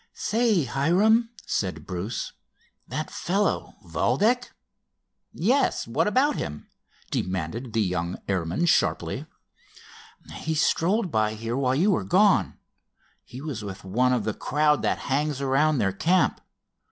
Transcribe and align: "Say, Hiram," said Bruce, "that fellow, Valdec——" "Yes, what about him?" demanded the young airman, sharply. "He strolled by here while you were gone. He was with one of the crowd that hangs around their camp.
"Say, 0.15 0.63
Hiram," 0.63 1.29
said 1.45 1.85
Bruce, 1.85 2.33
"that 2.87 3.11
fellow, 3.11 3.75
Valdec——" 3.85 4.49
"Yes, 5.31 5.87
what 5.87 6.07
about 6.07 6.37
him?" 6.37 6.71
demanded 7.11 7.73
the 7.73 7.83
young 7.83 8.17
airman, 8.27 8.65
sharply. 8.65 9.27
"He 10.37 10.55
strolled 10.55 11.11
by 11.11 11.35
here 11.35 11.55
while 11.55 11.75
you 11.75 11.91
were 11.91 12.03
gone. 12.03 12.57
He 13.23 13.41
was 13.41 13.63
with 13.63 13.83
one 13.85 14.11
of 14.11 14.23
the 14.23 14.33
crowd 14.33 14.81
that 14.81 14.97
hangs 15.13 15.39
around 15.39 15.77
their 15.77 15.93
camp. 15.93 16.41